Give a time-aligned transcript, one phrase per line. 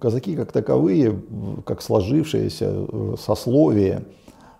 [0.00, 1.20] казаки как таковые,
[1.64, 4.04] как сложившиеся э, сословие,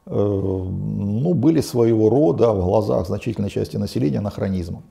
[0.09, 4.85] ну, были своего рода в глазах значительной части населения анахронизмом.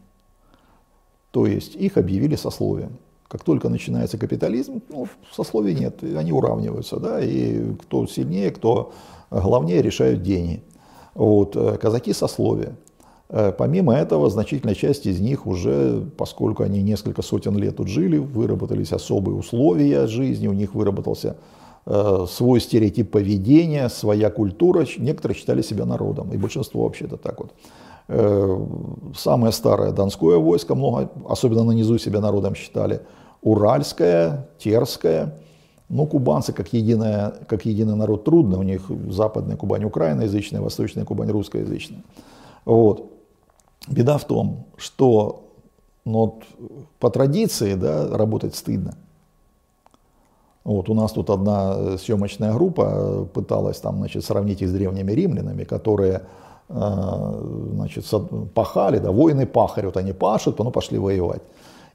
[1.31, 2.97] То есть их объявили сословием.
[3.29, 8.92] Как только начинается капитализм, ну, сословий нет, они уравниваются, да, и кто сильнее, кто
[9.31, 10.63] главнее решают деньги.
[11.13, 12.75] Вот, казаки сословия.
[13.29, 18.17] Э, помимо этого, значительная часть из них уже, поскольку они несколько сотен лет тут жили,
[18.17, 21.38] выработались особые условия жизни, у них выработался
[21.85, 24.85] э, свой стереотип поведения, своя культура.
[24.97, 27.52] Некоторые считали себя народом, и большинство вообще-то так вот.
[28.07, 28.59] Э,
[29.16, 33.02] самое старое донское войско, много, особенно на низу себя народом считали,
[33.41, 35.35] уральское, терское,
[35.89, 41.30] ну, кубанцы как, единая, как единый народ трудно, у них западная Кубань украиноязычная, восточная Кубань
[41.30, 42.03] русскоязычная.
[42.66, 43.14] Вот.
[43.88, 45.45] Беда в том, что
[46.05, 46.44] ну, вот,
[46.99, 48.95] по традиции да, работать стыдно.
[50.64, 55.63] Вот, у нас тут одна съемочная группа пыталась там, значит, сравнить их с древними римлянами,
[55.63, 56.23] которые
[56.69, 58.06] э, значит,
[58.56, 61.44] пахали, да, воины пахарь, вот они пашут, ну пошли воевать.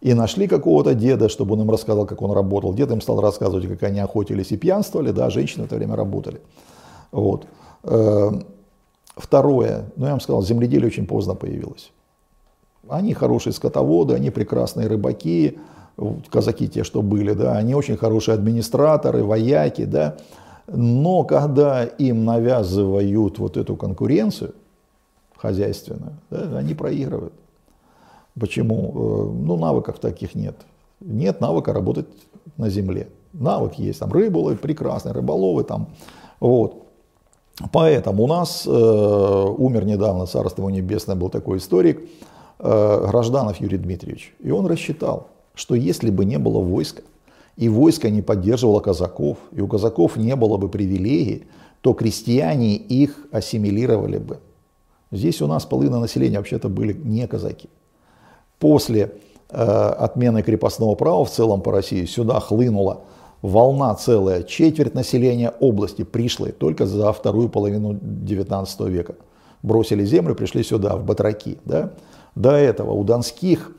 [0.00, 2.72] И нашли какого-то деда, чтобы он им рассказал, как он работал.
[2.72, 6.40] Дед им стал рассказывать, как они охотились и пьянствовали, да, женщины в это время работали.
[7.12, 7.46] Вот.
[9.20, 11.92] Второе, ну я вам сказал, земледелие очень поздно появилось.
[12.88, 15.58] Они хорошие скотоводы, они прекрасные рыбаки,
[16.30, 20.16] казаки те, что были, да, они очень хорошие администраторы, вояки, да.
[20.66, 24.54] Но когда им навязывают вот эту конкуренцию
[25.36, 27.34] хозяйственную, да, они проигрывают.
[28.38, 28.92] Почему?
[28.94, 30.56] Э, ну, навыков таких нет.
[31.00, 32.06] Нет навыка работать
[32.56, 33.08] на земле.
[33.32, 35.88] Навык есть, там рыболовы, прекрасные рыболовы, там,
[36.38, 36.86] вот.
[37.72, 42.02] Поэтому у нас э, умер недавно, царство небесное, был такой историк,
[42.58, 44.34] э, Гражданов Юрий Дмитриевич.
[44.40, 47.02] И он рассчитал, что если бы не было войска,
[47.56, 51.44] и войско не поддерживало казаков, и у казаков не было бы привилегий,
[51.82, 54.38] то крестьяне их ассимилировали бы.
[55.12, 57.68] Здесь у нас половина населения вообще-то были не казаки.
[58.58, 59.12] После
[59.50, 63.02] э, отмены крепостного права в целом по России сюда хлынуло
[63.42, 69.14] волна целая, четверть населения области пришли только за вторую половину 19 века.
[69.62, 71.58] Бросили землю, пришли сюда, в Батраки.
[71.64, 71.92] Да?
[72.34, 73.72] До этого у донских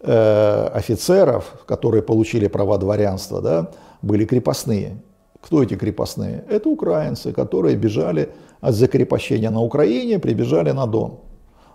[0.00, 3.70] э, офицеров, которые получили права дворянства, да,
[4.02, 5.02] были крепостные.
[5.40, 6.44] Кто эти крепостные?
[6.48, 8.30] Это украинцы, которые бежали
[8.60, 11.20] от закрепощения на Украине, прибежали на Дон.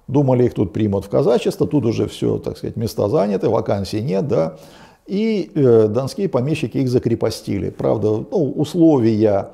[0.07, 4.27] Думали, их тут примут в казачество, тут уже все, так сказать, места заняты, вакансий нет,
[4.27, 4.57] да.
[5.05, 7.69] И э, донские помещики их закрепостили.
[7.69, 9.49] Правда, ну, условия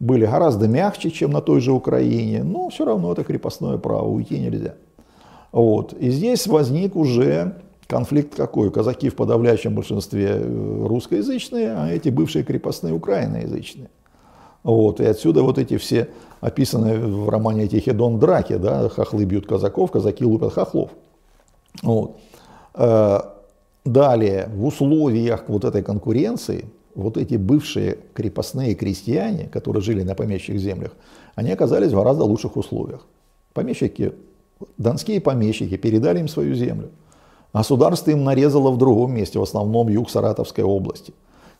[0.00, 4.38] были гораздо мягче, чем на той же Украине, но все равно это крепостное право, уйти
[4.38, 4.74] нельзя.
[5.52, 5.92] Вот.
[5.92, 7.54] И здесь возник уже
[7.86, 8.70] конфликт какой?
[8.70, 13.88] Казаки в подавляющем большинстве э, русскоязычные, а эти бывшие крепостные украиноязычные.
[14.62, 15.00] Вот.
[15.00, 16.08] И отсюда вот эти все
[16.40, 20.90] описанные в романе эти хедон драки, да, хохлы бьют казаков, казаки лупят хохлов.
[21.82, 22.16] Вот.
[23.84, 26.64] Далее, в условиях вот этой конкуренции,
[26.94, 30.92] вот эти бывшие крепостные крестьяне, которые жили на помещичьих землях,
[31.34, 33.06] они оказались в гораздо лучших условиях.
[33.52, 34.14] Помещики,
[34.78, 36.90] донские помещики передали им свою землю.
[37.52, 41.12] Государство им нарезало в другом месте, в основном юг Саратовской области.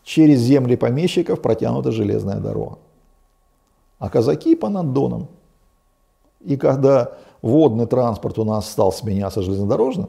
[0.03, 2.79] Через земли помещиков протянута железная дорога.
[3.99, 5.29] А казаки по наддонам.
[6.41, 10.09] И когда водный транспорт у нас стал сменяться железнодорожным,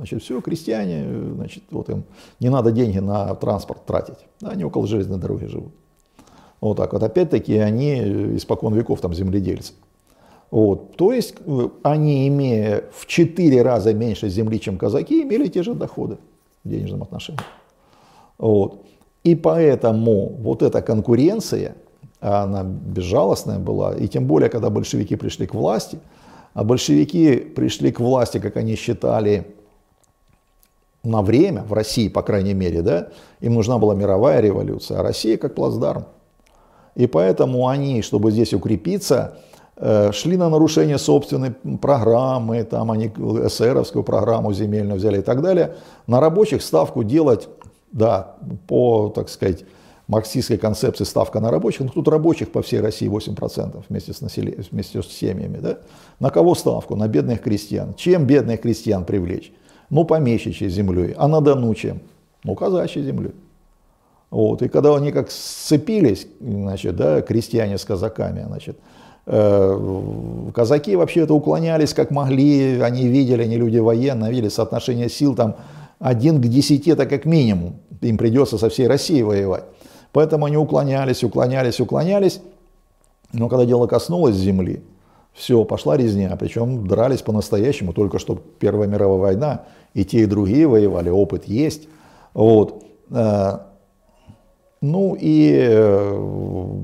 [0.00, 2.04] Значит, все, крестьяне, значит, вот им
[2.40, 4.16] не надо деньги на транспорт тратить.
[4.40, 5.74] Они около железной дороги живут.
[6.62, 7.02] Вот так вот.
[7.02, 9.74] Опять-таки они испокон веков там земледельцы.
[10.50, 10.96] Вот.
[10.96, 15.74] То есть э, они, имея в четыре раза меньше земли, чем казаки, имели те же
[15.74, 16.16] доходы
[16.64, 17.42] в денежном отношении.
[18.38, 18.82] Вот.
[19.22, 21.74] И поэтому вот эта конкуренция,
[22.20, 25.98] она безжалостная была, и тем более, когда большевики пришли к власти,
[26.54, 29.46] а большевики пришли к власти, как они считали,
[31.02, 33.08] на время, в России, по крайней мере, да,
[33.40, 36.04] им нужна была мировая революция, а Россия как плацдарм.
[36.94, 39.38] И поэтому они, чтобы здесь укрепиться,
[39.76, 45.76] э, шли на нарушение собственной программы, там они эсеровскую программу земельную взяли и так далее.
[46.06, 47.48] На рабочих ставку делать,
[47.92, 48.36] да,
[48.66, 49.64] по, так сказать,
[50.10, 54.64] марксистской концепции ставка на рабочих, ну тут рабочих по всей России 8% вместе с, населением,
[54.70, 55.58] вместе с семьями.
[55.58, 55.78] Да?
[56.18, 56.96] На кого ставку?
[56.96, 57.94] На бедных крестьян.
[57.94, 59.52] Чем бедных крестьян привлечь?
[59.90, 62.00] Ну, помещичьей землей, а на Дону чем?
[62.44, 63.32] Ну, казачьей землей.
[64.30, 64.62] Вот.
[64.62, 68.78] И когда они как сцепились, значит, да, крестьяне с казаками, значит,
[69.26, 75.34] э, казаки вообще это уклонялись как могли, они видели, они люди военные, видели соотношение сил
[75.34, 75.56] там
[75.98, 79.64] один к десяти, это как минимум, им придется со всей Россией воевать.
[80.12, 82.40] Поэтому они уклонялись, уклонялись, уклонялись.
[83.32, 84.82] Но когда дело коснулось земли,
[85.32, 86.34] все, пошла резня.
[86.36, 91.88] Причем дрались по-настоящему, только что Первая мировая война, и те, и другие воевали, опыт есть.
[92.34, 92.84] Вот.
[93.10, 93.58] Э,
[94.80, 96.78] ну и э,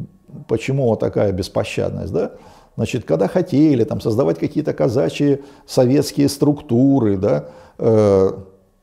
[0.49, 2.33] почему такая беспощадность, да?
[2.77, 7.47] Значит, когда хотели там, создавать какие-то казачьи советские структуры, да,
[7.79, 8.31] э,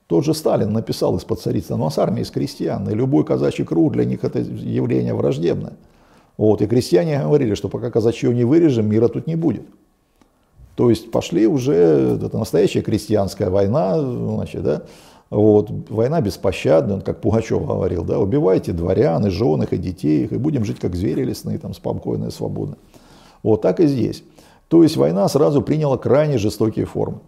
[0.08, 3.94] тот же Сталин написал из-под царицы, а с армией, из крестьян, и любой казачий круг
[3.94, 5.74] для них это явление враждебное.
[6.38, 9.64] Вот, и крестьяне говорили, что пока казачье не вырежем, мира тут не будет.
[10.76, 14.82] То есть пошли уже, это настоящая крестьянская война, значит, да,
[15.30, 20.38] вот, война беспощадная, как Пугачев говорил, да, убивайте дворян и жен и детей их, и
[20.38, 22.78] будем жить как звери лесные, там, спокойно и свободно.
[23.44, 24.24] Вот так и здесь.
[24.68, 27.20] То есть война сразу приняла крайне жестокие формы.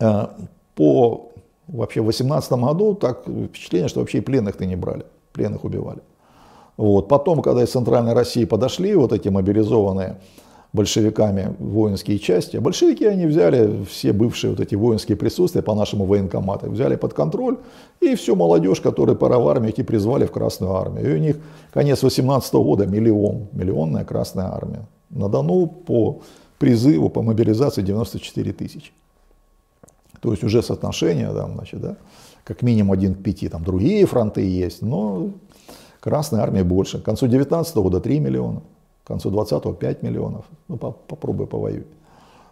[0.00, 0.34] А,
[0.74, 1.32] по
[1.66, 6.00] вообще в 18 году так впечатление, что вообще и пленных-то не брали, пленных убивали.
[6.76, 7.08] Вот.
[7.08, 10.16] Потом, когда из Центральной России подошли вот эти мобилизованные
[10.72, 12.56] большевиками воинские части.
[12.56, 17.12] А большевики они взяли все бывшие вот эти воинские присутствия по нашему военкомату, взяли под
[17.12, 17.58] контроль,
[18.00, 21.10] и всю молодежь, которая пора в армию, эти призвали в Красную армию.
[21.10, 21.36] И у них
[21.72, 24.86] конец 18 года миллион, миллионная Красная армия.
[25.10, 26.22] На Дону по
[26.58, 28.92] призыву, по мобилизации 94 тысячи.
[30.20, 31.96] То есть уже соотношение, да, значит, да,
[32.44, 35.30] как минимум один к пяти, там другие фронты есть, но
[36.02, 36.98] Красная армия больше.
[36.98, 38.60] К концу 19 года 3 миллиона.
[39.04, 40.44] К концу 20-го 5 миллионов.
[40.66, 41.84] Ну, попробуй повоюй.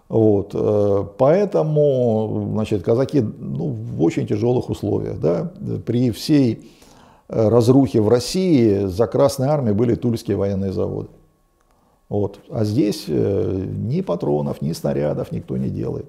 [0.08, 0.52] Вот.
[0.54, 5.18] Э, поэтому значит, казаки ну, в очень тяжелых условиях.
[5.18, 5.52] Да?
[5.84, 6.70] При всей
[7.28, 11.08] э, разрухе в России за Красной армией были тульские военные заводы.
[12.08, 12.38] Вот.
[12.50, 16.06] А здесь э, ни патронов, ни снарядов никто не делает.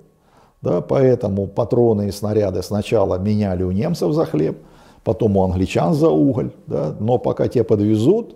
[0.62, 0.82] Да?
[0.82, 4.60] Поэтому патроны и снаряды сначала меняли у немцев за хлеб,
[5.04, 6.52] потом у англичан за уголь.
[6.68, 6.96] Да?
[7.00, 8.36] Но пока те подвезут,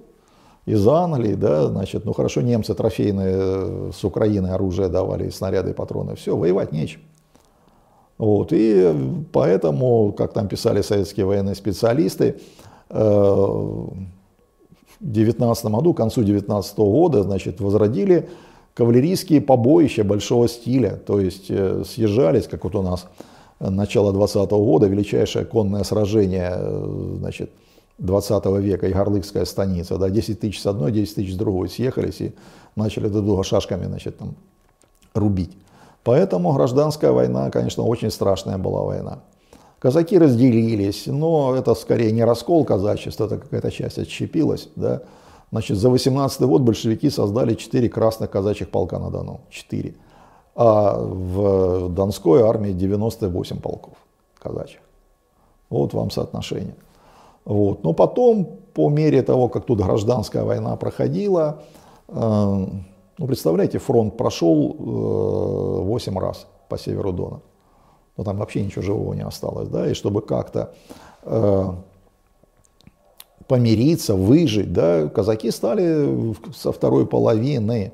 [0.65, 6.15] из Англии, да, значит, ну хорошо, немцы трофейные э, с Украины оружие давали, снаряды патроны,
[6.15, 7.01] все, воевать нечем.
[8.17, 8.94] Вот, и
[9.31, 12.39] поэтому, как там писали советские военные специалисты,
[12.89, 13.91] э, в
[15.01, 18.29] 19 году, к концу 19 года, значит, возродили
[18.73, 23.06] кавалерийские побоища большого стиля, то есть э, съезжались, как вот у нас
[23.59, 26.57] начало 20 года, величайшее конное сражение,
[27.17, 27.51] значит,
[27.97, 32.33] 20 века, Егорлыкская станица, да, 10 тысяч с одной, 10 тысяч с другой съехались и
[32.75, 34.35] начали друг друга шашками, значит, там,
[35.13, 35.57] рубить.
[36.03, 39.19] Поэтому гражданская война, конечно, очень страшная была война.
[39.79, 45.01] Казаки разделились, но это скорее не раскол казачества, это какая-то часть отщепилась, да.
[45.51, 49.95] Значит, за 18 год большевики создали 4 красных казачьих полка на Дону, 4.
[50.55, 53.93] А в Донской армии 98 полков
[54.39, 54.79] казачьих.
[55.69, 56.75] Вот вам соотношение.
[57.43, 57.83] Вот.
[57.83, 61.61] Но потом, по мере того, как тут гражданская война проходила,
[62.07, 62.13] э,
[63.17, 67.41] ну, представляете, фронт прошел э, 8 раз по северу Дона.
[68.17, 69.67] Но там вообще ничего живого не осталось.
[69.67, 69.89] Да?
[69.89, 70.73] И чтобы как-то
[71.23, 71.73] э,
[73.47, 77.91] помириться, выжить, да, казаки стали со второй половины,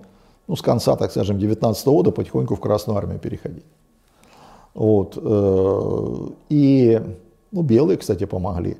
[0.47, 3.65] ну, с конца, так скажем, 19 года потихоньку в Красную армию переходить.
[4.73, 5.17] Вот.
[5.21, 7.01] Э, и
[7.51, 8.77] ну, белые, кстати, помогли.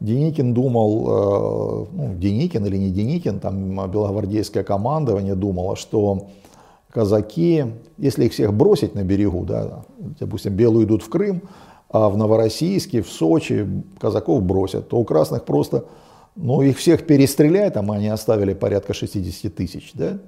[0.00, 6.28] Деникин думал, э, ну, Деникин или не Деникин, там белогвардейское командование думало, что
[6.90, 7.64] казаки,
[7.98, 11.42] если их всех бросить на берегу, да, допустим, белые идут в Крым,
[11.90, 13.66] а в Новороссийске, в Сочи
[13.98, 15.84] казаков бросят, то у красных просто,
[16.36, 20.18] ну, их всех перестреляют, там они оставили порядка 60 тысяч, да,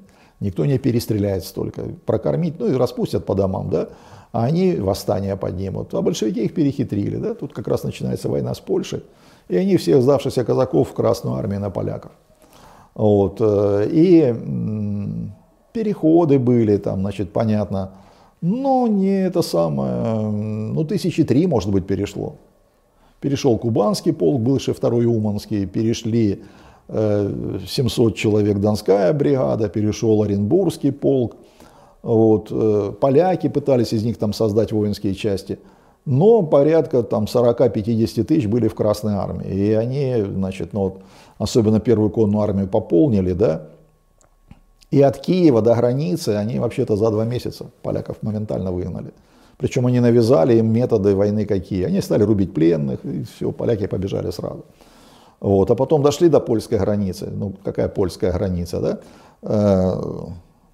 [0.40, 3.88] никто не перестреляет столько, прокормить, ну, и распустят по домам, да,
[4.32, 8.60] а они восстание поднимут, а большевики их перехитрили, да, тут как раз начинается война с
[8.60, 9.02] Польшей,
[9.48, 12.12] и они всех сдавшихся казаков в Красную армию на поляков.
[12.94, 13.36] Вот.
[13.40, 14.34] Э, и
[15.72, 17.92] переходы были там, значит, понятно.
[18.40, 22.36] Но не это самое, ну тысячи три, может быть, перешло.
[23.20, 26.42] Перешел Кубанский полк, бывший второй Уманский, перешли
[26.88, 31.36] 700 э, человек Донская бригада, перешел Оренбургский полк.
[32.02, 35.58] Вот, э, поляки пытались из них там создать воинские части–
[36.06, 39.48] но порядка там 40-50 тысяч были в Красной армии.
[39.48, 41.02] И они, значит, ну вот,
[41.36, 43.66] особенно первую конную армию пополнили, да,
[44.92, 49.12] и от Киева до границы они вообще-то за два месяца поляков моментально выгнали.
[49.58, 51.84] Причем они навязали им методы войны какие.
[51.84, 54.64] Они стали рубить пленных, и все, поляки побежали сразу.
[55.40, 55.70] Вот.
[55.70, 57.30] А потом дошли до польской границы.
[57.30, 58.98] Ну, какая польская граница, да?
[59.42, 59.92] Э,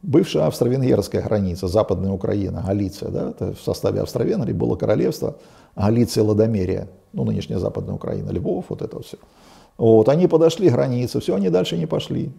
[0.02, 5.36] бывшая австро-венгерская граница, западная Украина, Галиция, да, это в составе Австро-Венгрии было королевство
[5.76, 9.16] Галиция, Ладомерия, ну, нынешняя западная Украина, Львов, вот это все.
[9.78, 12.30] Вот, они подошли к границе, все, они дальше не пошли.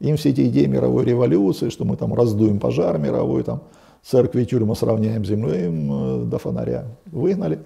[0.00, 3.60] Им все эти идеи мировой революции, что мы там раздуем пожар мировой, там
[4.02, 6.86] церкви и тюрьмы сравняем с им э, до фонаря.
[7.06, 7.60] Выгнали.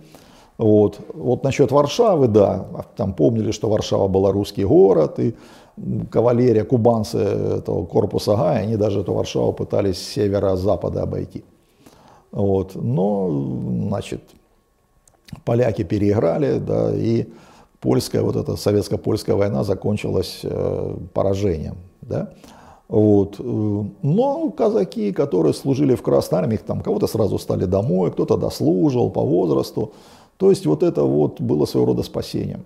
[0.56, 1.00] Вот.
[1.12, 5.34] вот насчет Варшавы, да, там помнили, что Варшава была русский город, и
[6.10, 11.44] кавалерия, кубанцы этого корпуса Гая, они даже эту Варшаву пытались с севера-запада обойти.
[12.30, 12.76] Вот.
[12.76, 13.30] Но,
[13.88, 14.22] значит,
[15.44, 17.26] поляки переиграли, да, и
[17.80, 22.30] польская, вот эта советско-польская война закончилась э, поражением, да.
[22.88, 23.40] Вот.
[23.40, 29.22] Но казаки, которые служили в Красной Армии, там кого-то сразу стали домой, кто-то дослужил по
[29.22, 29.92] возрасту.
[30.36, 32.64] То есть вот это вот было своего рода спасением.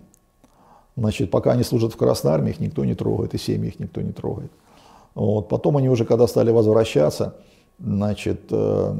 [0.96, 4.00] Значит, пока они служат в Красной Армии, их никто не трогает, и семьи их никто
[4.00, 4.50] не трогает.
[5.14, 5.48] Вот.
[5.48, 7.34] Потом они уже, когда стали возвращаться,
[7.78, 8.96] значит, э,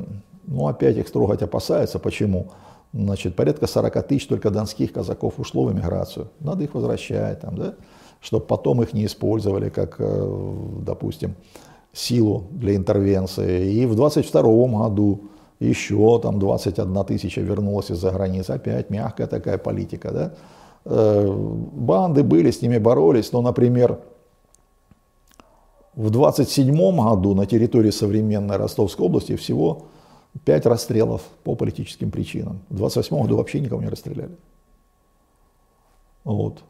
[0.47, 1.99] ну опять их трогать опасаются.
[1.99, 2.49] Почему?
[2.93, 6.29] Значит, порядка 40 тысяч только донских казаков ушло в эмиграцию.
[6.41, 7.75] Надо их возвращать, там, да?
[8.21, 11.35] чтобы потом их не использовали как, э, допустим,
[11.93, 13.73] силу для интервенции.
[13.73, 15.23] И в 22 году
[15.61, 18.53] еще там 21 тысяча вернулась из-за границы.
[18.53, 20.13] Опять мягкая такая политика.
[20.13, 20.35] Да?
[20.85, 23.33] Э, банды были, с ними боролись.
[23.33, 23.99] Но, например,
[25.95, 29.87] в 27 году на территории современной Ростовской области всего
[30.45, 32.61] 5 расстрелов по политическим причинам.
[32.69, 34.37] В 28 году вообще никого не расстреляли.
[36.23, 36.63] Вот.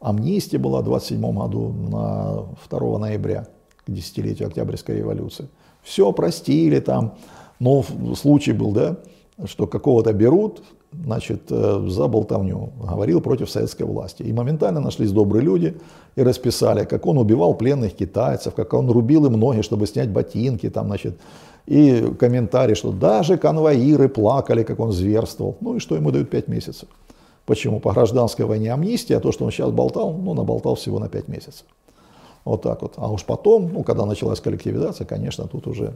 [0.00, 3.48] Амнистия была в 27 году на 2 ноября,
[3.84, 5.48] к десятилетию Октябрьской революции.
[5.82, 7.14] Все простили там,
[7.58, 7.84] но
[8.14, 8.96] случай был, да,
[9.44, 14.22] что какого-то берут, значит, э, за болтовню, говорил против советской власти.
[14.22, 15.76] И моментально нашлись добрые люди
[16.16, 20.70] и расписали, как он убивал пленных китайцев, как он рубил им ноги, чтобы снять ботинки,
[20.70, 21.18] там, значит,
[21.66, 25.56] и комментарий, что даже конвоиры плакали, как он зверствовал.
[25.60, 26.88] Ну и что ему дают 5 месяцев.
[27.44, 27.80] Почему?
[27.80, 31.28] По гражданской войне амнистия, а то, что он сейчас болтал, ну, наболтал всего на 5
[31.28, 31.66] месяцев.
[32.44, 32.94] Вот так вот.
[32.96, 35.94] А уж потом, ну, когда началась коллективизация, конечно, тут уже,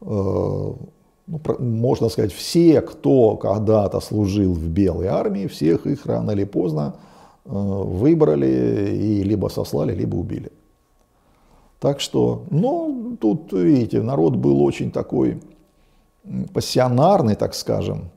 [0.00, 6.96] ну, можно сказать, все, кто когда-то служил в белой армии, всех их рано или поздно
[7.44, 10.50] э, выбрали и либо сослали, либо убили.
[11.80, 15.40] Так что, ну, тут, видите, народ был очень такой
[16.52, 18.10] пассионарный, так скажем,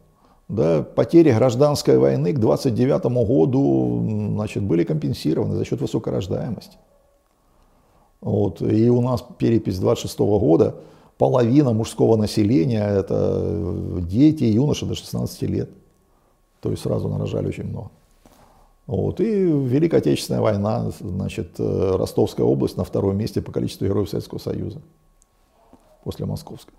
[0.47, 6.77] да, потери гражданской войны к 29 году значит, были компенсированы за счет высокой рождаемости.
[8.19, 8.61] Вот.
[8.61, 10.75] И у нас перепись 26 года,
[11.21, 15.69] половина мужского населения это дети юноши до 16 лет.
[16.61, 17.91] То есть сразу нарожали очень много.
[18.87, 19.21] Вот.
[19.21, 24.81] И Великая Отечественная война, значит, Ростовская область на втором месте по количеству героев Советского Союза
[26.03, 26.73] после Московской.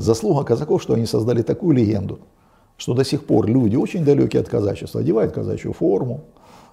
[0.00, 2.18] Заслуга казаков, что они создали такую легенду,
[2.76, 6.22] что до сих пор люди очень далекие от казачества, одевают казачью форму,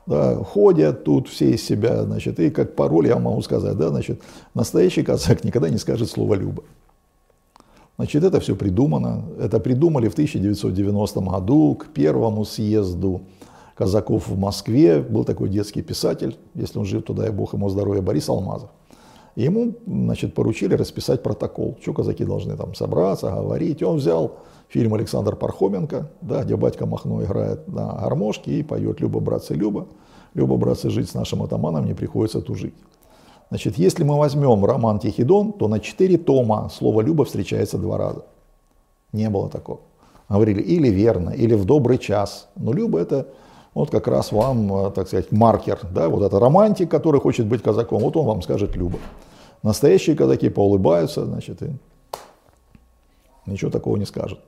[0.06, 4.22] да, ходят тут все из себя, значит, и как пароль я могу сказать, да, значит,
[4.54, 6.64] настоящий казак никогда не скажет слово «люба».
[7.98, 9.24] Значит, это все придумано.
[9.40, 13.22] Это придумали в 1990 году к первому съезду
[13.74, 15.02] казаков в Москве.
[15.02, 18.70] Был такой детский писатель, если он жив, туда и бог ему здоровья, Борис Алмазов.
[19.36, 23.82] И ему значит, поручили расписать протокол, что казаки должны там собраться, говорить.
[23.82, 24.38] И он взял
[24.70, 29.88] фильм Александр Пархоменко, да, где батька Махно играет на гармошке и поет «Люба, братцы, Люба».
[30.34, 32.74] «Люба, братцы, жить с нашим атаманом не приходится тужить».
[33.50, 38.25] Значит, если мы возьмем роман «Тихий то на четыре тома слово «люба» встречается два раза.
[39.13, 39.82] Не было такого.
[40.27, 42.50] Говорили или верно, или в добрый час.
[42.56, 43.27] Но «люба» это
[43.75, 47.62] вот как раз вам, э, так сказать, маркер, да, вот это романтик, который хочет быть
[47.62, 48.98] казаком, вот он вам скажет «люба».
[49.62, 51.72] Настоящие казаки поулыбаются, значит, и
[53.46, 54.39] ничего такого не скажут.